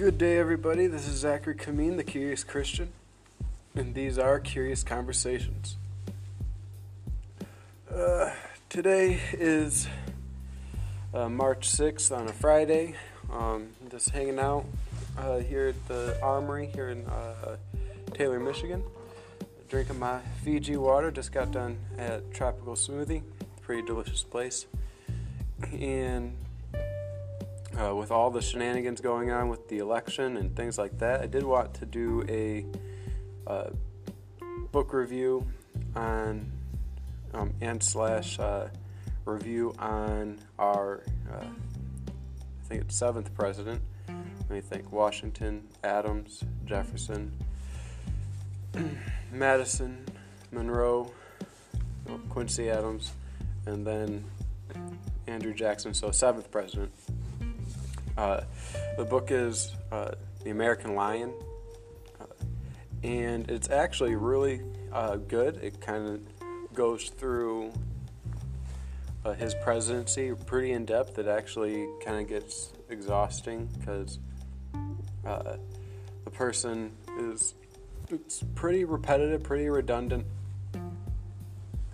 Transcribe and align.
Good 0.00 0.16
day, 0.16 0.38
everybody. 0.38 0.86
This 0.86 1.06
is 1.06 1.18
Zachary 1.18 1.54
Kameen, 1.54 1.98
the 1.98 2.02
Curious 2.02 2.42
Christian, 2.42 2.90
and 3.74 3.94
these 3.94 4.18
are 4.18 4.40
Curious 4.40 4.82
Conversations. 4.82 5.76
Uh, 7.94 8.30
today 8.70 9.20
is 9.34 9.88
uh, 11.12 11.28
March 11.28 11.68
6th 11.68 12.16
on 12.16 12.28
a 12.28 12.32
Friday. 12.32 12.96
Um, 13.30 13.72
just 13.90 14.08
hanging 14.08 14.38
out 14.38 14.64
uh, 15.18 15.40
here 15.40 15.66
at 15.66 15.86
the 15.86 16.18
Armory 16.22 16.70
here 16.74 16.88
in 16.88 17.04
uh, 17.04 17.56
Taylor, 18.14 18.40
Michigan. 18.40 18.82
Drinking 19.68 19.98
my 19.98 20.20
Fiji 20.42 20.78
water. 20.78 21.10
Just 21.10 21.30
got 21.30 21.52
done 21.52 21.76
at 21.98 22.32
Tropical 22.32 22.72
Smoothie. 22.72 23.22
Pretty 23.60 23.82
delicious 23.82 24.22
place. 24.22 24.64
And 25.70 26.38
uh, 27.80 27.94
with 27.94 28.10
all 28.10 28.30
the 28.30 28.42
shenanigans 28.42 29.00
going 29.00 29.30
on 29.30 29.48
with 29.48 29.68
the 29.68 29.78
election 29.78 30.36
and 30.36 30.54
things 30.54 30.76
like 30.76 30.98
that, 30.98 31.20
I 31.20 31.26
did 31.26 31.42
want 31.42 31.74
to 31.74 31.86
do 31.86 32.24
a 32.28 32.66
uh, 33.46 33.70
book 34.70 34.92
review 34.92 35.46
on 35.96 36.50
um, 37.32 37.54
and 37.60 37.82
slash 37.82 38.38
uh, 38.38 38.68
review 39.24 39.74
on 39.78 40.40
our 40.58 41.02
uh, 41.32 41.44
I 41.44 42.68
think 42.68 42.82
it's 42.82 42.96
seventh 42.96 43.34
president. 43.34 43.80
Let 44.08 44.50
me 44.50 44.60
think: 44.60 44.92
Washington, 44.92 45.68
Adams, 45.82 46.44
Jefferson, 46.66 47.32
Madison, 49.32 50.04
Monroe, 50.52 51.12
Quincy 52.28 52.68
Adams, 52.68 53.12
and 53.66 53.86
then 53.86 54.24
Andrew 55.26 55.54
Jackson. 55.54 55.94
So 55.94 56.10
seventh 56.10 56.50
president. 56.50 56.92
Uh, 58.20 58.44
the 58.98 59.04
book 59.06 59.30
is 59.30 59.74
uh, 59.90 60.10
The 60.44 60.50
American 60.50 60.94
Lion, 60.94 61.32
uh, 62.20 62.24
and 63.02 63.50
it's 63.50 63.70
actually 63.70 64.14
really 64.14 64.60
uh, 64.92 65.16
good. 65.16 65.56
It 65.62 65.80
kind 65.80 66.06
of 66.06 66.74
goes 66.74 67.08
through 67.08 67.72
uh, 69.24 69.32
his 69.32 69.54
presidency 69.54 70.34
pretty 70.34 70.72
in 70.72 70.84
depth. 70.84 71.18
It 71.18 71.28
actually 71.28 71.88
kind 72.04 72.20
of 72.20 72.28
gets 72.28 72.74
exhausting 72.90 73.70
because 73.78 74.18
uh, 75.24 75.56
the 76.26 76.30
person 76.30 76.92
is 77.20 77.54
it's 78.10 78.44
pretty 78.54 78.84
repetitive, 78.84 79.42
pretty 79.42 79.70
redundant 79.70 80.26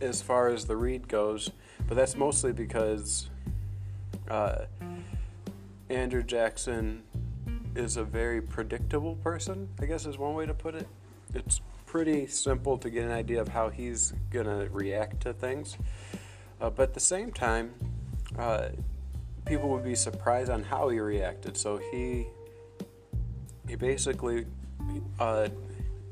as 0.00 0.22
far 0.22 0.48
as 0.48 0.64
the 0.64 0.76
read 0.76 1.06
goes, 1.06 1.52
but 1.86 1.96
that's 1.96 2.16
mostly 2.16 2.52
because 2.52 3.30
Andrew 5.88 6.22
Jackson 6.22 7.04
is 7.76 7.96
a 7.96 8.04
very 8.04 8.42
predictable 8.42 9.14
person, 9.16 9.68
I 9.80 9.86
guess 9.86 10.04
is 10.06 10.18
one 10.18 10.34
way 10.34 10.46
to 10.46 10.54
put 10.54 10.74
it. 10.74 10.88
It's 11.32 11.60
pretty 11.86 12.26
simple 12.26 12.76
to 12.78 12.90
get 12.90 13.04
an 13.04 13.12
idea 13.12 13.40
of 13.40 13.48
how 13.48 13.68
he's 13.68 14.12
going 14.30 14.46
to 14.46 14.68
react 14.72 15.20
to 15.22 15.32
things. 15.32 15.76
Uh, 16.60 16.70
but 16.70 16.84
at 16.84 16.94
the 16.94 17.00
same 17.00 17.30
time, 17.30 17.72
uh, 18.36 18.70
people 19.44 19.68
would 19.68 19.84
be 19.84 19.94
surprised 19.94 20.50
on 20.50 20.64
how 20.64 20.88
he 20.88 20.98
reacted. 20.98 21.56
So 21.56 21.78
he 21.92 22.26
he 23.68 23.74
basically 23.74 24.46
uh, 25.18 25.48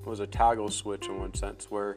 was 0.05 0.21
a 0.21 0.27
toggle 0.27 0.71
switch 0.71 1.07
in 1.07 1.19
one 1.19 1.35
sense, 1.35 1.71
where 1.71 1.97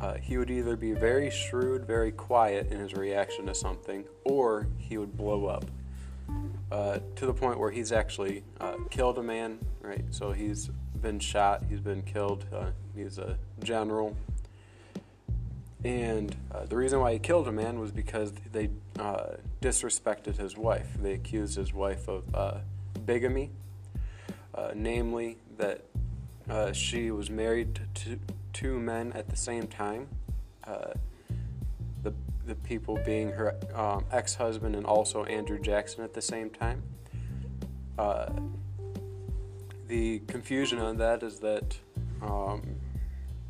uh, 0.00 0.14
he 0.14 0.36
would 0.36 0.50
either 0.50 0.76
be 0.76 0.92
very 0.92 1.30
shrewd, 1.30 1.86
very 1.86 2.12
quiet 2.12 2.72
in 2.72 2.78
his 2.78 2.94
reaction 2.94 3.46
to 3.46 3.54
something, 3.54 4.04
or 4.24 4.66
he 4.78 4.98
would 4.98 5.16
blow 5.16 5.46
up 5.46 5.64
uh, 6.70 6.98
to 7.16 7.26
the 7.26 7.32
point 7.32 7.58
where 7.58 7.70
he's 7.70 7.92
actually 7.92 8.44
uh, 8.60 8.74
killed 8.90 9.18
a 9.18 9.22
man, 9.22 9.58
right? 9.80 10.04
So 10.10 10.32
he's 10.32 10.68
been 11.00 11.18
shot, 11.18 11.64
he's 11.68 11.80
been 11.80 12.02
killed, 12.02 12.44
uh, 12.52 12.70
he's 12.94 13.18
a 13.18 13.38
general. 13.62 14.16
And 15.84 16.34
uh, 16.52 16.66
the 16.66 16.76
reason 16.76 17.00
why 17.00 17.12
he 17.12 17.18
killed 17.18 17.48
a 17.48 17.52
man 17.52 17.78
was 17.78 17.92
because 17.92 18.32
they 18.52 18.68
uh, 18.98 19.36
disrespected 19.62 20.36
his 20.36 20.56
wife. 20.56 20.88
They 21.00 21.12
accused 21.12 21.56
his 21.56 21.72
wife 21.72 22.08
of 22.08 22.62
bigamy, 23.06 23.50
namely 24.74 25.38
that 25.56 25.84
she 26.74 27.10
was 27.10 27.30
married 27.30 27.80
to 27.94 28.18
two 28.52 28.80
men 28.80 29.12
at 29.12 29.28
the 29.28 29.36
same 29.36 29.68
time 29.68 30.08
the 32.02 32.14
the 32.46 32.54
people 32.54 32.98
being 33.04 33.30
her 33.30 33.56
um, 33.74 34.04
ex 34.10 34.34
husband 34.34 34.74
and 34.74 34.86
also 34.86 35.24
Andrew 35.24 35.58
Jackson 35.58 36.02
at 36.02 36.14
the 36.14 36.22
same 36.22 36.50
time. 36.50 36.82
Uh, 37.98 38.30
the 39.88 40.20
confusion 40.20 40.78
on 40.78 40.96
that 40.98 41.22
is 41.22 41.40
that 41.40 41.76
um, 42.22 42.62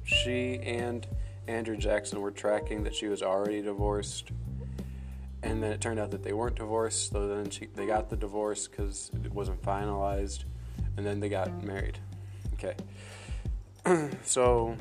she 0.05 0.59
and 0.63 1.07
Andrew 1.47 1.77
Jackson 1.77 2.21
were 2.21 2.31
tracking 2.31 2.85
that 2.85 2.95
she 2.95 3.09
was 3.09 3.23
already 3.23 3.63
divorced, 3.63 4.31
and 5.43 5.63
then 5.63 5.73
it 5.73 5.81
turned 5.81 5.99
out 5.99 6.11
that 6.11 6.23
they 6.23 6.33
weren't 6.33 6.57
divorced. 6.57 7.11
So 7.11 7.27
then 7.29 7.51
she, 7.51 7.67
they 7.75 7.87
got 7.87 8.11
the 8.11 8.17
divorce 8.17 8.69
because 8.69 9.11
it 9.25 9.33
wasn't 9.33 9.63
finalized, 9.63 10.45
and 10.97 11.07
then 11.07 11.21
they 11.21 11.29
got 11.29 11.63
married. 11.65 11.99
Okay, 12.55 12.75
so 14.23 14.77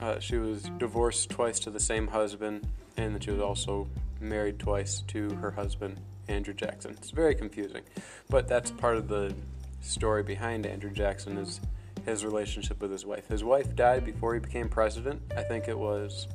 uh, 0.00 0.18
she 0.18 0.36
was 0.36 0.62
divorced 0.78 1.30
twice 1.30 1.58
to 1.60 1.70
the 1.70 1.80
same 1.80 2.08
husband, 2.08 2.66
and 2.96 3.14
then 3.14 3.20
she 3.20 3.30
was 3.30 3.40
also 3.40 3.88
married 4.20 4.58
twice 4.58 5.02
to 5.08 5.30
her 5.36 5.50
husband, 5.50 6.00
Andrew 6.28 6.54
Jackson. 6.54 6.92
It's 6.92 7.10
very 7.10 7.34
confusing, 7.34 7.82
but 8.28 8.48
that's 8.48 8.70
part 8.70 8.96
of 8.96 9.08
the 9.08 9.34
story 9.80 10.22
behind 10.22 10.66
Andrew 10.66 10.90
Jackson 10.90 11.38
is 11.38 11.60
his 12.04 12.24
relationship 12.24 12.80
with 12.80 12.90
his 12.90 13.04
wife. 13.06 13.28
His 13.28 13.42
wife 13.42 13.74
died 13.74 14.04
before 14.04 14.34
he 14.34 14.40
became 14.40 14.68
president. 14.68 15.20
I 15.36 15.42
think 15.42 15.68
it 15.68 15.78
was 15.78 16.28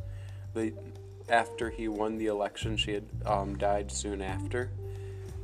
the 0.53 0.73
after 1.29 1.69
he 1.69 1.88
won 1.88 2.17
the 2.17 2.28
election. 2.28 2.78
She 2.78 2.93
had 2.93 3.05
um, 3.25 3.57
died 3.57 3.91
soon 3.91 4.22
after, 4.22 4.69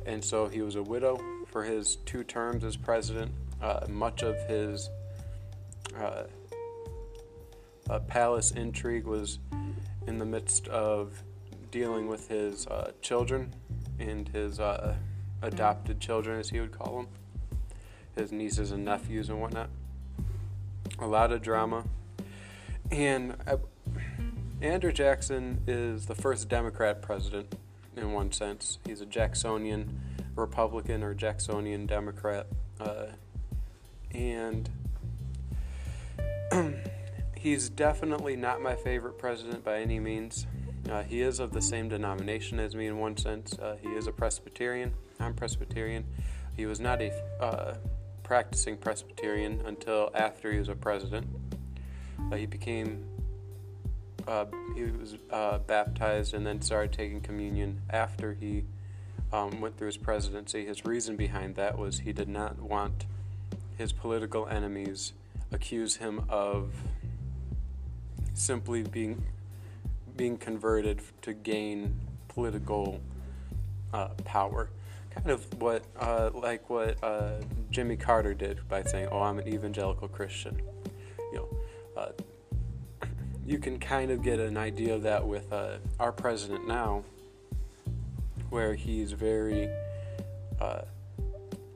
and 0.06 0.24
so 0.24 0.46
he 0.48 0.60
was 0.60 0.76
a 0.76 0.82
widow 0.82 1.18
for 1.46 1.64
his 1.64 1.96
two 2.04 2.24
terms 2.24 2.64
as 2.64 2.76
president. 2.76 3.32
Uh, 3.60 3.86
much 3.88 4.22
of 4.22 4.36
his 4.48 4.90
uh, 5.98 6.24
uh, 7.88 7.98
palace 8.00 8.50
intrigue 8.52 9.04
was 9.04 9.38
in 10.06 10.18
the 10.18 10.24
midst 10.24 10.68
of 10.68 11.22
dealing 11.70 12.08
with 12.08 12.28
his 12.28 12.66
uh, 12.66 12.92
children 13.02 13.54
and 13.98 14.28
his 14.28 14.60
uh, 14.60 14.96
adopted 15.42 16.00
children, 16.00 16.38
as 16.38 16.50
he 16.50 16.60
would 16.60 16.72
call 16.72 16.96
them, 16.96 17.08
his 18.16 18.32
nieces 18.32 18.70
and 18.70 18.84
nephews 18.84 19.28
and 19.28 19.40
whatnot. 19.40 19.70
A 20.98 21.06
lot 21.06 21.32
of 21.32 21.42
drama. 21.42 21.84
And 22.90 23.36
uh, 23.46 23.58
Andrew 24.60 24.92
Jackson 24.92 25.62
is 25.66 26.06
the 26.06 26.14
first 26.14 26.48
Democrat 26.48 27.02
president 27.02 27.54
in 27.96 28.12
one 28.12 28.32
sense. 28.32 28.78
He's 28.86 29.00
a 29.00 29.06
Jacksonian 29.06 30.00
Republican 30.34 31.02
or 31.02 31.14
Jacksonian 31.14 31.86
Democrat. 31.86 32.46
Uh, 32.80 33.06
and 34.12 34.68
He's 37.38 37.68
definitely 37.68 38.34
not 38.34 38.60
my 38.60 38.74
favorite 38.74 39.16
president 39.16 39.62
by 39.62 39.78
any 39.78 40.00
means. 40.00 40.44
Uh, 40.90 41.04
he 41.04 41.20
is 41.20 41.38
of 41.38 41.52
the 41.52 41.62
same 41.62 41.88
denomination 41.88 42.58
as 42.58 42.74
me 42.74 42.88
in 42.88 42.98
one 42.98 43.16
sense. 43.16 43.56
Uh, 43.56 43.76
he 43.80 43.90
is 43.90 44.08
a 44.08 44.12
Presbyterian. 44.12 44.92
I'm 45.20 45.34
Presbyterian. 45.34 46.04
He 46.56 46.66
was 46.66 46.80
not 46.80 47.00
a 47.00 47.12
uh, 47.40 47.76
practicing 48.24 48.76
Presbyterian 48.76 49.62
until 49.66 50.10
after 50.14 50.52
he 50.52 50.58
was 50.58 50.68
a 50.68 50.74
president. 50.74 51.28
Uh, 52.32 52.34
he 52.34 52.46
became 52.46 53.04
uh, 54.26 54.46
he 54.74 54.82
was 54.82 55.16
uh, 55.30 55.58
baptized 55.58 56.34
and 56.34 56.44
then 56.44 56.60
started 56.60 56.92
taking 56.92 57.20
communion 57.20 57.80
after 57.88 58.34
he 58.34 58.64
um, 59.32 59.60
went 59.60 59.78
through 59.78 59.86
his 59.86 59.96
presidency. 59.96 60.66
His 60.66 60.84
reason 60.84 61.14
behind 61.14 61.54
that 61.54 61.78
was 61.78 62.00
he 62.00 62.12
did 62.12 62.28
not 62.28 62.58
want 62.60 63.06
his 63.76 63.92
political 63.92 64.48
enemies 64.48 65.12
accuse 65.52 65.96
him 65.96 66.24
of 66.28 66.72
simply 68.38 68.82
being 68.82 69.22
being 70.16 70.36
converted 70.36 71.00
to 71.22 71.32
gain 71.32 71.94
political 72.28 73.00
uh, 73.92 74.08
power. 74.24 74.68
Kind 75.10 75.30
of 75.30 75.60
what, 75.60 75.84
uh, 75.98 76.30
like 76.34 76.68
what 76.68 77.02
uh, 77.02 77.40
Jimmy 77.70 77.96
Carter 77.96 78.34
did 78.34 78.66
by 78.68 78.82
saying, 78.82 79.08
"Oh, 79.10 79.20
I'm 79.20 79.38
an 79.38 79.48
evangelical 79.48 80.08
Christian." 80.08 80.60
You 81.32 81.38
know, 81.38 81.48
uh, 81.96 83.06
you 83.46 83.58
can 83.58 83.78
kind 83.78 84.10
of 84.10 84.22
get 84.22 84.38
an 84.38 84.56
idea 84.56 84.94
of 84.94 85.02
that 85.02 85.26
with 85.26 85.52
uh, 85.52 85.78
our 85.98 86.12
president 86.12 86.68
now, 86.68 87.04
where 88.50 88.74
he's 88.74 89.12
very 89.12 89.68
uh, 90.60 90.82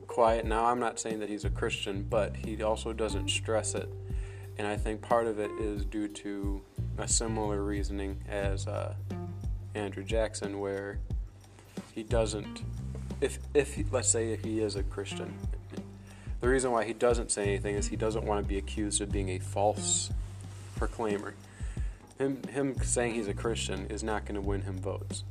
quiet. 0.07 0.45
Now, 0.45 0.65
I'm 0.65 0.79
not 0.79 0.99
saying 0.99 1.19
that 1.19 1.29
he's 1.29 1.45
a 1.45 1.49
Christian, 1.49 2.03
but 2.03 2.35
he 2.35 2.61
also 2.61 2.93
doesn't 2.93 3.29
stress 3.29 3.73
it 3.73 3.89
and 4.57 4.67
I 4.67 4.77
think 4.77 5.01
part 5.01 5.27
of 5.27 5.39
it 5.39 5.51
is 5.59 5.85
due 5.85 6.07
to 6.07 6.61
a 6.97 7.07
similar 7.07 7.63
reasoning 7.63 8.21
as 8.27 8.67
uh, 8.67 8.93
Andrew 9.75 10.03
Jackson, 10.03 10.59
where 10.59 10.99
he 11.93 12.03
doesn't 12.03 12.63
if 13.23 13.39
if 13.53 13.79
let's 13.91 14.09
say 14.09 14.33
if 14.33 14.43
he 14.43 14.59
is 14.59 14.75
a 14.75 14.83
Christian, 14.83 15.33
the 16.41 16.49
reason 16.49 16.71
why 16.71 16.83
he 16.83 16.93
doesn't 16.93 17.31
say 17.31 17.43
anything 17.43 17.75
is 17.75 17.87
he 17.87 17.95
doesn't 17.95 18.25
want 18.25 18.43
to 18.43 18.47
be 18.47 18.57
accused 18.57 19.01
of 19.01 19.11
being 19.11 19.29
a 19.29 19.39
false 19.39 20.11
proclaimer. 20.75 21.33
Him 22.17 22.43
him 22.49 22.75
saying 22.83 23.15
he's 23.15 23.29
a 23.29 23.33
Christian 23.33 23.87
is 23.87 24.03
not 24.03 24.25
going 24.25 24.35
to 24.35 24.41
win 24.41 24.61
him 24.61 24.77
votes. 24.77 25.23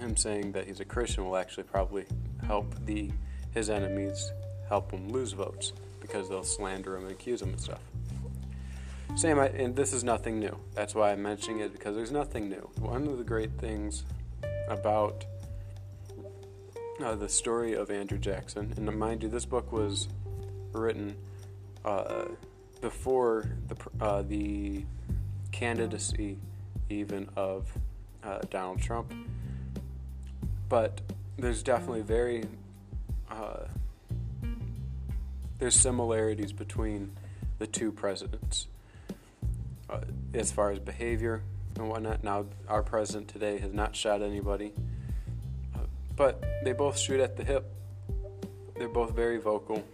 Him 0.00 0.16
saying 0.16 0.52
that 0.52 0.66
he's 0.66 0.80
a 0.80 0.84
Christian 0.84 1.24
will 1.24 1.36
actually 1.36 1.64
probably 1.64 2.06
help 2.44 2.74
the 2.84 3.10
his 3.54 3.70
enemies 3.70 4.32
help 4.68 4.90
him 4.90 5.08
lose 5.10 5.32
votes 5.32 5.72
because 6.00 6.28
they'll 6.28 6.42
slander 6.42 6.96
him 6.96 7.04
and 7.04 7.12
accuse 7.12 7.40
him 7.40 7.50
and 7.50 7.60
stuff. 7.60 7.80
Same, 9.14 9.38
and 9.38 9.76
this 9.76 9.92
is 9.92 10.02
nothing 10.02 10.40
new. 10.40 10.58
That's 10.74 10.94
why 10.94 11.12
I'm 11.12 11.22
mentioning 11.22 11.60
it 11.60 11.72
because 11.72 11.94
there's 11.94 12.10
nothing 12.10 12.48
new. 12.48 12.70
One 12.80 13.06
of 13.06 13.18
the 13.18 13.24
great 13.24 13.52
things 13.58 14.04
about 14.68 15.26
uh, 17.00 17.14
the 17.14 17.28
story 17.28 17.74
of 17.74 17.90
Andrew 17.90 18.18
Jackson, 18.18 18.72
and 18.76 18.98
mind 18.98 19.22
you, 19.22 19.28
this 19.28 19.44
book 19.44 19.70
was 19.70 20.08
written 20.72 21.14
uh, 21.84 22.24
before 22.80 23.50
the 23.68 23.76
uh, 24.04 24.22
the 24.22 24.84
candidacy 25.52 26.38
even 26.88 27.28
of 27.36 27.70
uh, 28.24 28.38
Donald 28.50 28.80
Trump, 28.80 29.12
but 30.70 31.00
there's 31.36 31.62
definitely 31.62 32.02
very 32.02 32.44
uh, 33.30 33.66
there's 35.58 35.76
similarities 35.76 36.52
between 36.52 37.12
the 37.58 37.66
two 37.66 37.92
presidents 37.92 38.68
as 40.34 40.52
far 40.52 40.70
as 40.70 40.78
behavior 40.78 41.42
and 41.76 41.88
whatnot. 41.88 42.24
Now, 42.24 42.46
our 42.68 42.82
president 42.82 43.28
today 43.28 43.58
has 43.58 43.72
not 43.72 43.94
shot 43.94 44.22
anybody, 44.22 44.72
uh, 45.74 45.80
but 46.16 46.42
they 46.64 46.72
both 46.72 46.98
shoot 46.98 47.20
at 47.20 47.36
the 47.36 47.44
hip. 47.44 47.70
They're 48.76 48.88
both 48.88 49.14
very 49.14 49.38
vocal. 49.38 49.84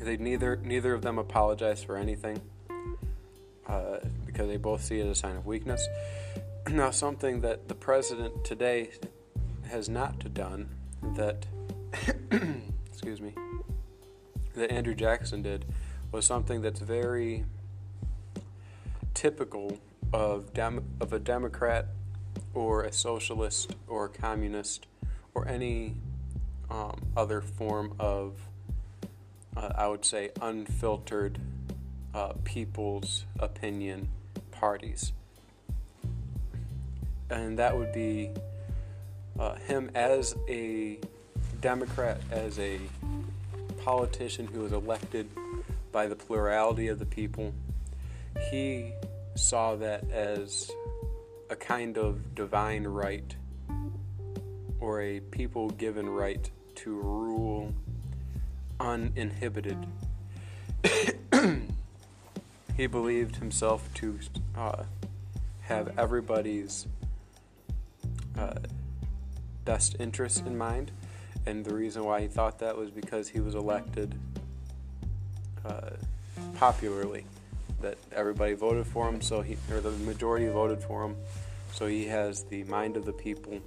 They 0.00 0.16
neither 0.16 0.56
neither 0.56 0.94
of 0.94 1.02
them 1.02 1.18
apologize 1.18 1.82
for 1.82 1.96
anything 1.96 2.40
uh, 3.68 3.98
because 4.26 4.48
they 4.48 4.56
both 4.56 4.82
see 4.82 4.98
it 4.98 5.04
as 5.04 5.10
a 5.10 5.14
sign 5.14 5.36
of 5.36 5.46
weakness. 5.46 5.86
Now, 6.70 6.92
something 6.92 7.40
that 7.40 7.66
the 7.66 7.74
president 7.74 8.44
today 8.44 8.90
has 9.68 9.88
not 9.88 10.32
done 10.32 10.68
that, 11.16 11.44
excuse 12.86 13.20
me, 13.20 13.34
that 14.54 14.70
Andrew 14.70 14.94
Jackson 14.94 15.42
did 15.42 15.64
was 16.12 16.24
something 16.24 16.62
that's 16.62 16.78
very 16.78 17.44
typical 19.14 19.78
of 20.12 20.52
dem- 20.52 20.84
of 21.00 21.12
a 21.12 21.18
Democrat 21.18 21.86
or 22.54 22.84
a 22.84 22.92
socialist 22.92 23.74
or 23.88 24.06
a 24.06 24.08
communist 24.08 24.86
or 25.34 25.48
any 25.48 25.94
um, 26.70 27.00
other 27.16 27.40
form 27.40 27.94
of, 27.98 28.34
uh, 29.56 29.70
I 29.74 29.88
would 29.88 30.04
say, 30.04 30.30
unfiltered 30.40 31.38
uh, 32.14 32.34
people's 32.44 33.24
opinion 33.38 34.08
parties. 34.50 35.12
And 37.30 37.58
that 37.58 37.76
would 37.76 37.92
be 37.92 38.30
uh, 39.38 39.54
him 39.54 39.90
as 39.94 40.36
a 40.48 40.98
Democrat, 41.60 42.20
as 42.30 42.58
a 42.58 42.78
politician 43.82 44.46
who 44.46 44.60
was 44.60 44.72
elected 44.72 45.28
by 45.90 46.06
the 46.06 46.16
plurality 46.16 46.88
of 46.88 46.98
the 46.98 47.06
people. 47.06 47.52
He 48.50 48.92
saw 49.34 49.76
that 49.76 50.10
as 50.10 50.70
a 51.50 51.56
kind 51.56 51.98
of 51.98 52.34
divine 52.34 52.84
right 52.84 53.34
or 54.80 55.00
a 55.00 55.20
people 55.20 55.70
given 55.70 56.08
right 56.08 56.50
to 56.74 56.90
rule 56.90 57.72
uninhibited. 58.80 59.86
he 62.76 62.86
believed 62.86 63.36
himself 63.36 63.88
to 63.94 64.18
uh, 64.56 64.84
have 65.60 65.96
everybody's 65.98 66.86
uh, 68.36 68.54
best 69.64 69.96
interest 70.00 70.44
in 70.46 70.58
mind, 70.58 70.90
and 71.46 71.64
the 71.64 71.74
reason 71.74 72.04
why 72.04 72.20
he 72.20 72.26
thought 72.26 72.58
that 72.58 72.76
was 72.76 72.90
because 72.90 73.28
he 73.28 73.40
was 73.40 73.54
elected 73.54 74.18
uh, 75.64 75.90
popularly 76.54 77.24
that 77.82 77.98
everybody 78.12 78.54
voted 78.54 78.86
for 78.86 79.08
him, 79.08 79.20
so 79.20 79.42
he 79.42 79.56
or 79.70 79.80
the 79.80 79.90
majority 79.90 80.48
voted 80.48 80.82
for 80.82 81.04
him, 81.04 81.16
so 81.72 81.86
he 81.86 82.06
has 82.06 82.44
the 82.44 82.64
mind 82.64 82.96
of 82.96 83.04
the 83.04 83.12
people, 83.12 83.60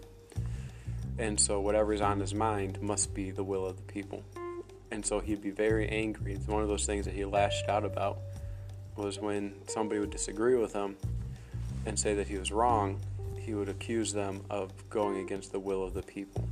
and 1.17 1.39
so 1.39 1.59
whatever 1.59 1.93
is 1.93 2.01
on 2.01 2.19
his 2.19 2.33
mind 2.33 2.81
must 2.81 3.13
be 3.13 3.31
the 3.31 3.43
will 3.43 3.65
of 3.65 3.77
the 3.77 3.83
people, 3.83 4.23
and 4.91 5.05
so 5.05 5.19
he'd 5.19 5.41
be 5.41 5.51
very 5.51 5.87
angry. 5.89 6.33
It's 6.33 6.47
one 6.47 6.61
of 6.61 6.67
those 6.67 6.85
things 6.85 7.05
that 7.05 7.13
he 7.13 7.25
lashed 7.25 7.69
out 7.69 7.85
about 7.85 8.19
was 8.95 9.19
when 9.19 9.53
somebody 9.67 9.99
would 9.99 10.09
disagree 10.11 10.55
with 10.55 10.73
him 10.73 10.95
and 11.85 11.99
say 11.99 12.15
that 12.15 12.27
he 12.27 12.37
was 12.37 12.51
wrong, 12.51 12.99
he 13.39 13.53
would 13.53 13.69
accuse 13.69 14.13
them 14.13 14.41
of 14.49 14.71
going 14.89 15.19
against 15.19 15.51
the 15.51 15.59
will 15.59 15.83
of 15.83 15.93
the 15.93 16.01
people. 16.01 16.47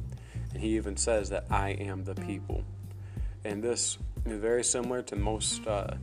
And 0.54 0.62
he 0.62 0.75
even 0.75 0.98
says 0.98 1.30
that 1.30 1.45
I 1.50 1.69
am 1.69 2.04
the 2.04 2.15
people. 2.15 2.63
And 3.44 3.63
this 3.63 3.98
is 4.25 4.39
very 4.39 4.63
similar 4.63 5.01
to 5.04 5.15
most 5.15 5.65
uh, 5.65 5.95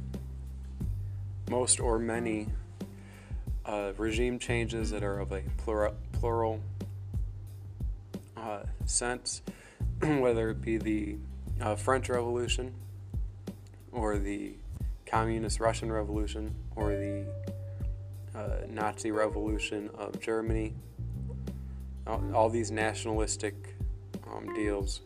most 1.50 1.80
or 1.80 1.98
many 1.98 2.46
uh, 3.66 3.90
regime 3.98 4.38
changes 4.38 4.90
that 4.90 5.02
are 5.02 5.18
of 5.18 5.32
a 5.32 5.42
plural, 5.58 5.94
plural 6.12 6.60
uh, 8.36 8.60
sense, 8.86 9.42
whether 10.00 10.50
it 10.50 10.62
be 10.62 10.78
the 10.78 11.16
uh, 11.60 11.74
French 11.74 12.08
Revolution 12.08 12.72
or 13.90 14.16
the 14.16 14.54
Communist 15.06 15.58
Russian 15.58 15.90
Revolution 15.90 16.54
or 16.76 16.94
the 16.94 17.24
uh, 18.34 18.66
Nazi 18.68 19.10
Revolution 19.10 19.90
of 19.98 20.20
Germany. 20.20 20.72
All, 22.06 22.22
all 22.32 22.48
these 22.48 22.70
nationalistic 22.70 23.74
um, 24.32 24.54
deals 24.54 25.00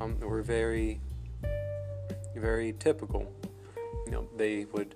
um, 0.00 0.18
were 0.18 0.42
very, 0.42 1.00
very 2.34 2.74
typical. 2.80 3.30
You 4.06 4.12
know, 4.12 4.28
they 4.36 4.64
would 4.72 4.94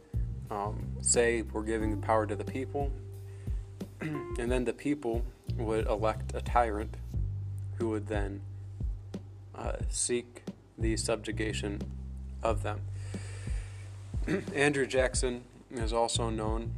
um, 0.51 0.85
say 1.01 1.43
we're 1.43 1.63
giving 1.63 1.91
the 1.91 2.07
power 2.07 2.27
to 2.27 2.35
the 2.35 2.45
people, 2.45 2.91
and 4.01 4.51
then 4.51 4.65
the 4.65 4.73
people 4.73 5.23
would 5.57 5.87
elect 5.87 6.35
a 6.35 6.41
tyrant 6.41 6.97
who 7.77 7.91
would 7.91 8.09
then 8.09 8.41
uh, 9.55 9.73
seek 9.89 10.43
the 10.79 10.97
subjugation 10.97 11.81
of 12.43 12.63
them. 12.63 12.81
Andrew 14.55 14.87
Jackson 14.87 15.43
is 15.71 15.93
also 15.93 16.31
known 16.31 16.73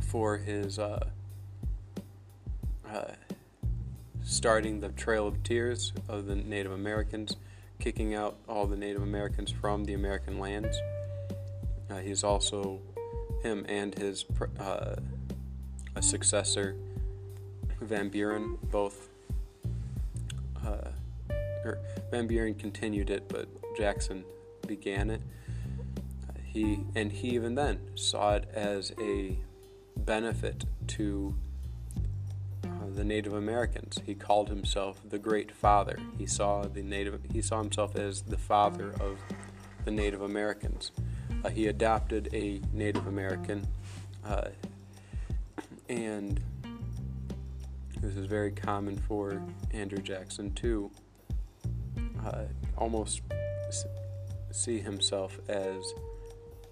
for 0.00 0.38
his 0.38 0.78
uh, 0.78 1.06
uh, 2.88 3.12
starting 4.24 4.80
the 4.80 4.88
Trail 4.90 5.26
of 5.26 5.42
Tears 5.42 5.92
of 6.08 6.26
the 6.26 6.34
Native 6.34 6.72
Americans, 6.72 7.36
kicking 7.78 8.14
out 8.14 8.36
all 8.48 8.66
the 8.66 8.76
Native 8.76 9.02
Americans 9.02 9.50
from 9.50 9.84
the 9.84 9.94
American 9.94 10.38
lands. 10.38 10.76
Uh, 11.88 11.98
he's 11.98 12.24
also 12.24 12.80
him 13.42 13.64
and 13.68 13.94
his 13.96 14.24
uh, 14.58 14.96
a 15.94 16.02
successor, 16.02 16.76
Van 17.80 18.08
Buren, 18.08 18.58
both. 18.70 19.08
Uh, 20.64 20.90
or 21.64 21.78
Van 22.10 22.26
Buren 22.26 22.54
continued 22.54 23.10
it, 23.10 23.28
but 23.28 23.48
Jackson 23.76 24.24
began 24.66 25.10
it. 25.10 25.20
Uh, 26.28 26.32
he 26.44 26.80
and 26.94 27.12
he 27.12 27.30
even 27.30 27.54
then 27.54 27.80
saw 27.94 28.34
it 28.34 28.48
as 28.52 28.92
a 29.00 29.38
benefit 29.96 30.64
to 30.88 31.34
uh, 32.64 32.68
the 32.94 33.04
Native 33.04 33.32
Americans. 33.32 34.00
He 34.04 34.14
called 34.14 34.48
himself 34.48 35.00
the 35.08 35.18
Great 35.18 35.52
Father. 35.52 35.98
He 36.18 36.26
saw 36.26 36.62
the 36.62 36.82
Native. 36.82 37.20
He 37.32 37.42
saw 37.42 37.58
himself 37.62 37.96
as 37.96 38.22
the 38.22 38.38
father 38.38 38.90
of 39.00 39.18
the 39.84 39.90
Native 39.90 40.20
Americans. 40.20 40.90
Uh, 41.46 41.50
he 41.50 41.68
adopted 41.68 42.28
a 42.32 42.60
Native 42.72 43.06
American, 43.06 43.64
uh, 44.24 44.48
and 45.88 46.40
this 48.00 48.16
is 48.16 48.26
very 48.26 48.50
common 48.50 48.98
for 48.98 49.40
Andrew 49.72 50.02
Jackson 50.02 50.52
to 50.54 50.90
uh, 52.26 52.46
almost 52.76 53.20
see 54.50 54.80
himself 54.80 55.38
as, 55.48 55.84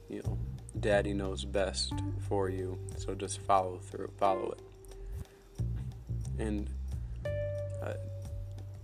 you 0.09 0.21
know, 0.25 0.37
Daddy 0.81 1.15
knows 1.15 1.45
best 1.45 1.93
for 2.29 2.51
you, 2.51 2.77
so 2.97 3.15
just 3.15 3.43
follow 3.43 3.79
through, 3.79 4.11
follow 4.19 4.57
it. 4.57 4.63
And 6.41 6.69
uh, 7.81 7.93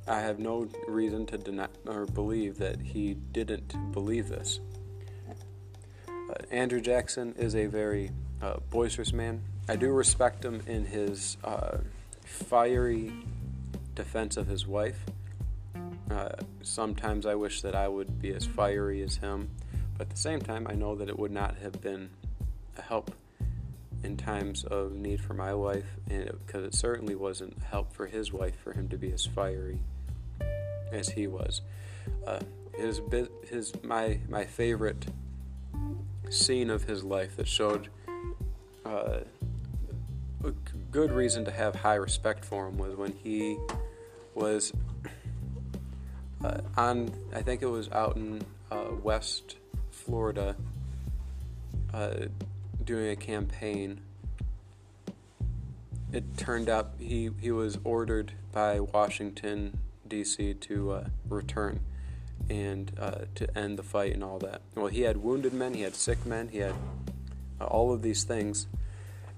I 0.07 0.21
have 0.21 0.39
no 0.39 0.69
reason 0.87 1.27
to 1.27 1.37
deny 1.37 1.67
or 1.85 2.07
believe 2.07 2.59
that 2.59 2.81
he 2.81 3.15
didn't 3.15 3.91
believe 3.91 4.29
this. 4.29 4.61
Andrew 6.51 6.81
Jackson 6.81 7.35
is 7.39 7.55
a 7.55 7.67
very 7.67 8.11
uh, 8.43 8.57
boisterous 8.71 9.13
man. 9.13 9.41
I 9.69 9.77
do 9.77 9.91
respect 9.91 10.45
him 10.45 10.61
in 10.67 10.85
his 10.85 11.37
uh, 11.45 11.79
fiery 12.25 13.13
defense 13.95 14.37
of 14.37 14.49
his 14.49 14.67
wife. 14.67 14.99
Uh, 16.11 16.31
sometimes 16.63 17.25
I 17.25 17.37
wish 17.37 17.63
that 17.63 17.77
I 17.77 17.87
would 17.87 18.21
be 18.21 18.33
as 18.33 18.47
fiery 18.47 19.01
as 19.03 19.17
him, 19.17 19.49
but 19.97 20.09
at 20.09 20.11
the 20.11 20.17
same 20.17 20.41
time, 20.41 20.67
I 20.69 20.75
know 20.75 20.97
that 20.97 21.09
it 21.09 21.17
would 21.17 21.31
not 21.31 21.57
have 21.59 21.81
been 21.81 22.11
a 22.77 22.83
help 22.83 23.15
in 24.03 24.17
times 24.17 24.65
of 24.65 24.93
need 24.95 25.21
for 25.21 25.35
my 25.35 25.55
wife, 25.55 25.87
and 26.09 26.33
because 26.45 26.65
it, 26.65 26.69
it 26.69 26.75
certainly 26.75 27.15
wasn't 27.15 27.63
help 27.63 27.93
for 27.93 28.07
his 28.07 28.33
wife 28.33 28.59
for 28.59 28.73
him 28.73 28.89
to 28.89 28.97
be 28.97 29.13
as 29.13 29.25
fiery 29.25 29.79
as 30.91 31.11
he 31.11 31.29
was. 31.29 31.61
Uh, 32.27 32.41
his 32.75 33.01
his 33.49 33.73
my 33.85 34.19
my 34.29 34.45
favorite 34.45 35.07
scene 36.31 36.71
of 36.71 36.85
his 36.85 37.05
life 37.05 37.37
that 37.37 37.47
showed 37.47 37.89
uh, 38.87 39.19
a 40.45 40.51
good 40.91 41.13
reason 41.13 41.45
to 41.45 41.51
have 41.51 41.75
high 41.75 41.97
respect 41.97 42.45
for 42.45 42.69
him 42.69 42.79
was 42.79 42.97
when 42.97 43.13
he 43.13 43.59
was 44.35 44.73
uh, 46.43 46.61
on, 46.77 47.13
I 47.35 47.43
think 47.43 47.63
it 47.63 47.67
was 47.67 47.91
out 47.91 48.17
in 48.17 48.43
uh, 48.71 48.87
West 49.03 49.57
Florida, 49.91 50.57
uh, 51.93 52.15
doing 52.83 53.11
a 53.11 53.17
campaign. 53.17 54.01
It 56.13 56.37
turned 56.39 56.69
out 56.69 56.95
he, 56.99 57.31
he 57.41 57.51
was 57.51 57.79
ordered 57.85 58.33
by 58.53 58.81
Washington, 58.81 59.79
D.C. 60.09 60.55
to 60.55 60.93
uh, 60.93 61.05
return 61.29 61.81
and 62.49 62.93
uh, 62.99 63.23
to 63.35 63.59
end 63.59 63.79
the 63.79 63.83
fight 63.83 64.15
and 64.15 64.25
all 64.25 64.39
that. 64.39 64.63
Well, 64.75 64.89
he 64.89 65.03
had 65.03 65.19
wounded 65.19 65.53
men, 65.53 65.75
he 65.75 65.83
had 65.83 65.95
sick 65.95 66.25
men, 66.27 66.49
he 66.49 66.59
had 66.59 66.75
uh, 67.61 67.65
all 67.65 67.93
of 67.93 68.03
these 68.03 68.25
things. 68.25 68.67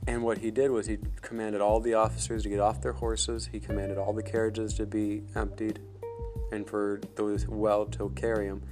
And 0.06 0.22
what 0.22 0.38
he 0.38 0.50
did 0.50 0.70
was 0.70 0.86
he 0.86 0.98
commanded 1.20 1.60
all 1.60 1.78
the 1.80 1.94
officers 1.94 2.42
to 2.42 2.48
get 2.48 2.58
off 2.58 2.80
their 2.82 2.92
horses. 2.92 3.48
He 3.52 3.60
commanded 3.60 3.98
all 3.98 4.12
the 4.12 4.22
carriages 4.22 4.74
to 4.74 4.86
be 4.86 5.22
emptied 5.36 5.78
and 6.50 6.68
for 6.68 7.00
those 7.14 7.46
well 7.46 7.86
to 7.86 8.10
carry 8.10 8.46
him. 8.46 8.62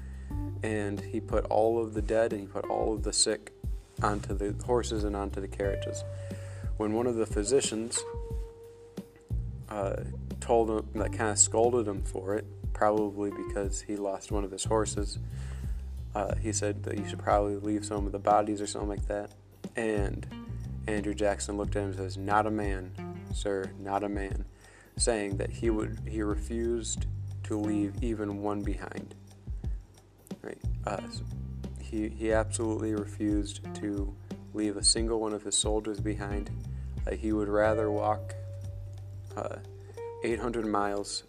And 0.63 1.01
he 1.01 1.21
put 1.21 1.45
all 1.47 1.83
of 1.83 1.95
the 1.95 2.03
dead 2.03 2.33
and 2.33 2.43
he 2.43 2.47
put 2.47 2.67
all 2.67 2.93
of 2.95 3.05
the 3.05 3.13
sick 3.13 3.53
onto 4.03 4.35
the 4.35 4.55
horses 4.65 5.05
and 5.05 5.15
onto 5.15 5.41
the 5.41 5.49
carriages. 5.49 6.05
When 6.77 6.95
one 6.95 7.07
of 7.07 7.15
the 7.15 7.27
physicians 7.27 8.03
uh, 9.69 9.97
told 10.41 10.71
him, 10.71 10.89
that 10.95 11.13
kind 11.13 11.31
of 11.31 11.39
scolded 11.39 11.87
him 11.87 12.03
for 12.03 12.35
it, 12.35 12.45
probably 12.81 13.31
because 13.31 13.83
he 13.83 13.95
lost 13.95 14.33
one 14.33 14.43
of 14.43 14.51
his 14.51 14.65
horses, 14.65 15.19
uh, 16.15 16.35
he 16.37 16.51
said 16.51 16.83
that 16.83 16.97
you 16.97 17.07
should 17.07 17.19
probably 17.19 17.57
leave 17.57 17.85
some 17.85 18.07
of 18.07 18.13
the 18.13 18.19
bodies 18.19 18.59
or 18.59 18.67
something 18.67 18.89
like 18.89 19.07
that. 19.07 19.33
And 19.77 20.27
Andrew 20.87 21.13
Jackson 21.13 21.59
looked 21.59 21.77
at 21.77 21.83
him 21.83 21.89
and 21.91 21.99
says, 21.99 22.17
"Not 22.17 22.47
a 22.47 22.51
man, 22.51 22.93
sir, 23.35 23.71
not 23.79 24.03
a 24.03 24.09
man," 24.09 24.47
saying 24.97 25.37
that 25.37 25.51
he 25.51 25.69
would 25.69 25.99
he 26.09 26.23
refused 26.23 27.05
to 27.43 27.59
leave 27.59 28.03
even 28.03 28.41
one 28.41 28.63
behind. 28.63 29.15
Right? 30.41 30.59
Uh, 30.87 31.03
he 31.83 32.09
he 32.09 32.33
absolutely 32.33 32.95
refused 32.95 33.61
to 33.75 34.17
leave 34.55 34.79
a 34.79 34.83
single 34.83 35.21
one 35.21 35.35
of 35.35 35.43
his 35.43 35.55
soldiers 35.55 36.01
behind. 36.01 36.51
Uh, 37.07 37.11
he 37.11 37.35
would 37.35 37.49
rather 37.51 37.91
walk 37.91 38.35
uh, 39.37 39.57
800 40.25 40.65
miles 40.65 41.25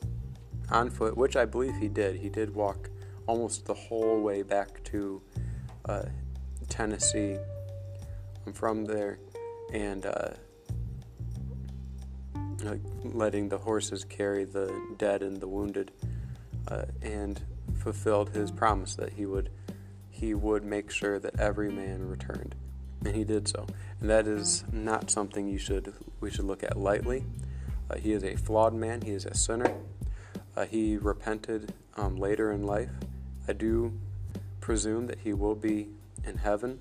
on 0.71 0.89
foot, 0.89 1.17
which 1.17 1.35
I 1.35 1.45
believe 1.45 1.75
he 1.77 1.87
did. 1.87 2.15
He 2.15 2.29
did 2.29 2.53
walk 2.55 2.89
almost 3.27 3.65
the 3.65 3.73
whole 3.73 4.21
way 4.21 4.41
back 4.41 4.83
to 4.85 5.21
uh, 5.85 6.03
Tennessee. 6.69 7.37
From 8.53 8.85
there 8.85 9.19
and 9.71 10.03
uh, 10.05 10.31
letting 13.03 13.49
the 13.49 13.57
horses 13.57 14.03
carry 14.03 14.45
the 14.45 14.73
dead 14.97 15.21
and 15.21 15.39
the 15.39 15.47
wounded, 15.47 15.91
uh, 16.67 16.85
and 17.01 17.41
fulfilled 17.77 18.29
his 18.31 18.51
promise 18.51 18.95
that 18.95 19.13
he 19.13 19.25
would 19.25 19.49
he 20.09 20.33
would 20.33 20.63
make 20.63 20.91
sure 20.91 21.19
that 21.19 21.39
every 21.39 21.71
man 21.71 22.07
returned, 22.07 22.55
and 23.05 23.15
he 23.15 23.23
did 23.23 23.47
so. 23.47 23.65
And 23.99 24.09
that 24.09 24.27
is 24.27 24.63
not 24.71 25.09
something 25.09 25.47
you 25.47 25.57
should 25.57 25.93
we 26.19 26.29
should 26.29 26.45
look 26.45 26.63
at 26.63 26.77
lightly. 26.77 27.23
Uh, 27.89 27.97
he 27.97 28.13
is 28.13 28.23
a 28.23 28.35
flawed 28.35 28.73
man. 28.73 29.01
He 29.01 29.11
is 29.11 29.25
a 29.25 29.35
sinner. 29.35 29.73
Uh, 30.55 30.65
he 30.65 30.97
repented 30.97 31.73
um, 31.97 32.17
later 32.17 32.51
in 32.51 32.63
life. 32.63 32.91
I 33.47 33.53
do 33.53 33.93
presume 34.59 35.07
that 35.07 35.19
he 35.19 35.33
will 35.33 35.55
be 35.55 35.89
in 36.25 36.37
heaven. 36.37 36.79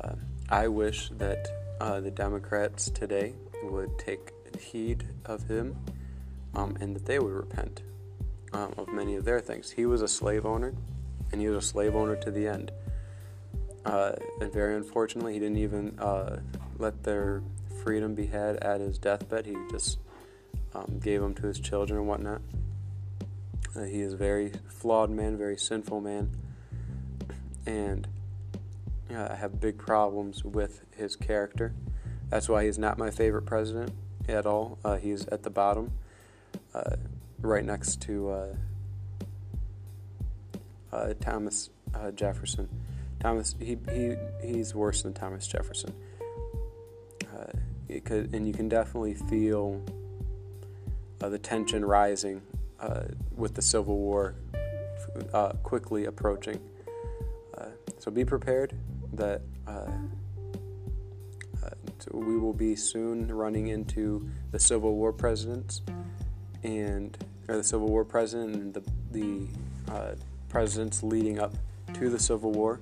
Uh, 0.00 0.14
I 0.48 0.68
wish 0.68 1.10
that 1.10 1.48
uh, 1.80 2.00
the 2.00 2.10
Democrats 2.10 2.90
today 2.90 3.34
would 3.62 3.98
take 3.98 4.32
heed 4.60 5.04
of 5.24 5.48
him 5.48 5.76
um, 6.54 6.76
and 6.80 6.94
that 6.94 7.06
they 7.06 7.18
would 7.18 7.32
repent 7.32 7.82
um, 8.52 8.74
of 8.76 8.88
many 8.92 9.16
of 9.16 9.24
their 9.24 9.40
things. 9.40 9.70
He 9.70 9.86
was 9.86 10.02
a 10.02 10.08
slave 10.08 10.44
owner, 10.44 10.74
and 11.32 11.40
he 11.40 11.48
was 11.48 11.64
a 11.64 11.66
slave 11.66 11.94
owner 11.94 12.16
to 12.16 12.30
the 12.30 12.46
end. 12.46 12.72
Uh, 13.84 14.12
and 14.40 14.52
very 14.52 14.76
unfortunately, 14.76 15.34
he 15.34 15.38
didn't 15.38 15.58
even 15.58 15.98
uh, 15.98 16.40
let 16.78 17.02
their 17.02 17.42
freedom 17.82 18.14
be 18.14 18.26
had 18.26 18.56
at 18.56 18.80
his 18.80 18.98
deathbed. 18.98 19.46
He 19.46 19.56
just 19.70 19.98
um, 20.74 21.00
gave 21.02 21.20
them 21.20 21.34
to 21.34 21.46
his 21.46 21.58
children 21.60 21.98
and 21.98 22.08
whatnot. 22.08 22.40
Uh, 23.76 23.82
he 23.82 24.00
is 24.00 24.14
a 24.14 24.16
very 24.16 24.52
flawed 24.68 25.10
man, 25.10 25.36
very 25.36 25.56
sinful 25.56 26.00
man, 26.00 26.30
and 27.66 28.08
uh, 29.14 29.28
I 29.30 29.36
have 29.36 29.60
big 29.60 29.78
problems 29.78 30.44
with 30.44 30.82
his 30.96 31.16
character. 31.16 31.72
That's 32.28 32.48
why 32.48 32.64
he's 32.64 32.78
not 32.78 32.98
my 32.98 33.10
favorite 33.10 33.46
president 33.46 33.92
at 34.28 34.46
all. 34.46 34.78
Uh, 34.84 34.96
he's 34.96 35.26
at 35.26 35.42
the 35.42 35.50
bottom, 35.50 35.92
uh, 36.74 36.96
right 37.40 37.64
next 37.64 38.02
to 38.02 38.30
uh, 38.30 38.54
uh, 40.92 41.14
Thomas 41.20 41.70
Jefferson. 42.14 42.68
Thomas, 43.18 43.54
he, 43.58 43.76
he 43.92 44.16
he's 44.42 44.74
worse 44.74 45.02
than 45.02 45.12
Thomas 45.12 45.46
Jefferson. 45.46 45.92
Could, 48.04 48.32
and 48.32 48.46
you 48.46 48.52
can 48.52 48.68
definitely 48.68 49.14
feel 49.14 49.82
the 51.20 51.38
tension 51.38 51.84
rising 51.84 52.42
with 53.36 53.54
the 53.54 53.62
Civil 53.62 53.98
War 53.98 54.34
quickly 55.62 56.06
approaching. 56.06 56.60
so 57.98 58.10
be 58.10 58.24
prepared 58.24 58.74
that 59.12 59.42
uh, 59.66 59.86
uh, 61.62 61.70
we 62.12 62.38
will 62.38 62.52
be 62.52 62.74
soon 62.74 63.28
running 63.28 63.68
into 63.68 64.28
the 64.50 64.58
Civil 64.58 64.94
War 64.94 65.12
presidents 65.12 65.82
and 66.62 67.16
or 67.48 67.56
the 67.56 67.64
Civil 67.64 67.88
War 67.88 68.04
president 68.04 68.54
and 68.54 68.74
the 68.74 68.82
the 69.10 69.46
uh, 69.92 70.14
presidents 70.48 71.02
leading 71.02 71.38
up 71.38 71.52
to 71.94 72.08
the 72.08 72.18
Civil 72.18 72.52
War, 72.52 72.80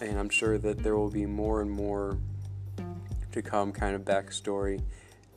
and 0.00 0.18
I'm 0.18 0.28
sure 0.28 0.58
that 0.58 0.82
there 0.82 0.96
will 0.96 1.10
be 1.10 1.26
more 1.26 1.60
and 1.60 1.70
more 1.70 2.16
to 3.32 3.42
come, 3.42 3.72
kind 3.72 3.94
of 3.96 4.02
backstory 4.02 4.80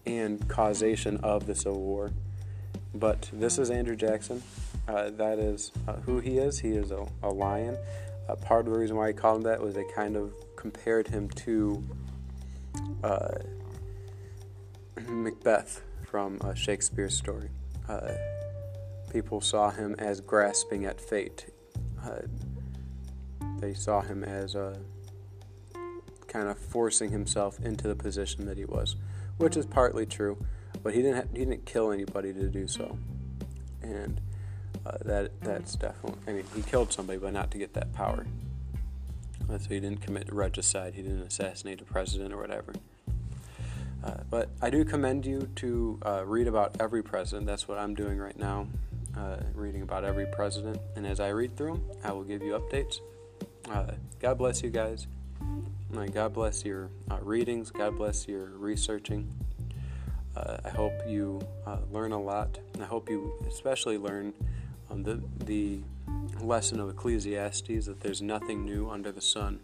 and 0.08 0.48
causation 0.48 1.18
of 1.18 1.46
the 1.46 1.56
Civil 1.56 1.82
War. 1.82 2.12
But 2.94 3.30
this 3.34 3.58
is 3.60 3.70
Andrew 3.70 3.96
Jackson. 3.96 4.42
Uh, 4.88 5.10
that 5.12 5.38
is 5.38 5.72
uh, 5.88 5.94
who 5.98 6.20
he 6.20 6.38
is. 6.38 6.60
He 6.60 6.70
is 6.70 6.92
a, 6.92 7.06
a 7.22 7.30
lion. 7.30 7.78
Uh, 8.28 8.36
part 8.36 8.66
of 8.66 8.74
the 8.74 8.80
reason 8.80 8.96
why 8.96 9.10
I 9.10 9.14
called 9.14 9.38
him 9.38 9.44
that 9.44 9.62
was 9.62 9.76
they 9.76 9.84
kind 9.96 10.16
of 10.16 10.34
compared 10.56 11.08
him 11.08 11.30
to 11.30 11.84
uh, 13.04 13.36
Macbeth 15.08 15.82
from 16.06 16.40
uh, 16.42 16.54
Shakespeare's 16.54 17.16
story. 17.16 17.50
Uh, 17.88 18.14
people 19.12 19.42
saw 19.42 19.70
him 19.70 19.96
as 20.00 20.22
grasping 20.22 20.86
at 20.86 21.00
fate. 21.02 21.48
Uh, 22.04 22.22
they 23.60 23.74
saw 23.74 24.02
him 24.02 24.24
as 24.24 24.56
kind 26.28 26.50
of 26.50 26.58
forcing 26.58 27.12
himself 27.12 27.60
into 27.60 27.88
the 27.88 27.96
position 27.96 28.46
that 28.46 28.58
he 28.58 28.66
was, 28.66 28.96
which 29.38 29.58
is 29.58 29.66
partly 29.66 30.06
true. 30.06 30.38
But 30.84 30.94
he 30.94 31.02
didn't 31.02 31.16
ha- 31.18 31.30
he 31.34 31.40
didn't 31.40 31.66
kill 31.66 31.92
anybody 31.92 32.34
to 32.34 32.50
do 32.50 32.68
so, 32.68 32.98
and 33.82 34.22
uh, 34.86 34.98
that 35.06 35.32
that's 35.42 35.76
definitely. 35.76 36.20
I 36.28 36.34
mean, 36.34 36.46
he 36.56 36.62
killed 36.62 36.94
somebody, 36.94 37.20
but 37.20 37.34
not 37.34 37.52
to 37.52 37.58
get 37.58 37.74
that 37.74 37.94
power. 37.94 38.26
Uh, 39.50 39.58
so 39.58 39.70
he 39.70 39.80
didn't 39.80 40.02
commit 40.02 40.32
regicide. 40.32 40.94
He 40.94 41.02
didn't 41.02 41.22
assassinate 41.24 41.82
a 41.82 41.86
president 41.86 42.34
or 42.34 42.38
whatever. 42.38 42.74
Uh, 44.04 44.18
but 44.30 44.50
I 44.62 44.70
do 44.70 44.86
commend 44.86 45.26
you 45.26 45.50
to 45.56 46.00
uh, 46.06 46.26
read 46.26 46.48
about 46.48 46.80
every 46.80 47.02
president. 47.02 47.48
That's 47.48 47.68
what 47.68 47.78
I'm 47.78 47.96
doing 47.96 48.20
right 48.20 48.38
now, 48.38 48.68
uh, 49.18 49.38
reading 49.54 49.82
about 49.82 50.04
every 50.04 50.28
president. 50.28 50.80
And 50.96 51.08
as 51.08 51.20
I 51.20 51.30
read 51.30 51.58
through 51.58 51.74
them, 51.74 51.84
I 52.04 52.12
will 52.12 52.24
give 52.24 52.42
you 52.42 52.54
updates. 52.54 53.00
God 54.20 54.38
bless 54.38 54.62
you 54.62 54.70
guys. 54.70 55.08
God 55.94 56.34
bless 56.34 56.66
your 56.66 56.90
readings. 57.22 57.72
God 57.72 57.98
bless 57.98 58.28
your 58.28 58.48
researching. 58.58 59.32
I 60.36 60.70
hope 60.70 60.94
you 61.08 61.42
learn 61.92 62.12
a 62.12 62.22
lot. 62.22 62.60
I 62.80 62.86
hope 62.86 63.10
you 63.10 63.34
especially 63.48 63.98
learn 63.98 64.34
um, 64.90 65.04
the, 65.04 65.22
the 65.46 65.80
lesson 66.42 66.80
of 66.80 66.90
Ecclesiastes 66.90 67.86
that 67.86 68.00
there's 68.02 68.22
nothing 68.22 68.64
new 68.64 68.90
under 68.90 69.12
the 69.12 69.22
sun. 69.22 69.60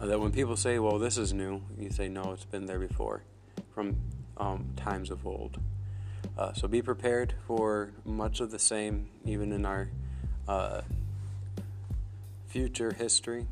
Uh, 0.00 0.06
that 0.06 0.18
when 0.18 0.32
people 0.32 0.56
say, 0.56 0.78
well, 0.78 0.98
this 0.98 1.18
is 1.18 1.32
new, 1.32 1.60
you 1.78 1.90
say, 1.90 2.08
no, 2.08 2.32
it's 2.32 2.46
been 2.46 2.66
there 2.66 2.78
before, 2.78 3.22
from 3.74 3.96
um, 4.38 4.66
times 4.76 5.10
of 5.10 5.26
old. 5.26 5.58
Uh, 6.38 6.52
so 6.54 6.66
be 6.66 6.80
prepared 6.80 7.34
for 7.46 7.90
much 8.04 8.40
of 8.40 8.50
the 8.50 8.58
same, 8.58 9.08
even 9.24 9.52
in 9.52 9.66
our 9.66 9.90
uh, 10.48 10.80
future 12.48 12.92
history, 12.92 13.46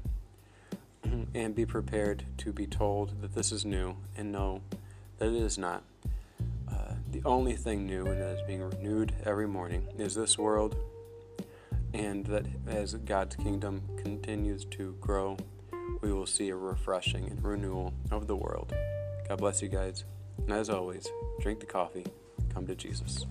and 1.34 1.54
be 1.54 1.66
prepared 1.66 2.24
to 2.38 2.52
be 2.52 2.66
told 2.66 3.20
that 3.20 3.34
this 3.34 3.52
is 3.52 3.64
new 3.64 3.96
and 4.16 4.32
know 4.32 4.62
that 5.18 5.28
it 5.28 5.42
is 5.42 5.58
not. 5.58 5.82
Uh, 6.70 6.94
the 7.10 7.22
only 7.24 7.54
thing 7.54 7.86
new 7.86 8.06
and 8.06 8.20
that 8.20 8.36
is 8.36 8.42
being 8.46 8.62
renewed 8.62 9.12
every 9.24 9.48
morning 9.48 9.86
is 9.98 10.14
this 10.14 10.38
world, 10.38 10.76
and 11.92 12.26
that 12.26 12.46
as 12.66 12.94
God's 12.94 13.36
kingdom 13.36 13.82
continues 14.02 14.64
to 14.66 14.96
grow, 15.00 15.36
we 16.00 16.12
will 16.12 16.26
see 16.26 16.50
a 16.50 16.56
refreshing 16.56 17.26
and 17.28 17.42
renewal 17.42 17.92
of 18.10 18.26
the 18.26 18.36
world. 18.36 18.72
God 19.28 19.38
bless 19.38 19.62
you 19.62 19.68
guys. 19.68 20.04
And 20.38 20.52
as 20.52 20.70
always, 20.70 21.06
drink 21.40 21.60
the 21.60 21.66
coffee, 21.66 22.06
come 22.54 22.66
to 22.66 22.74
Jesus. 22.74 23.26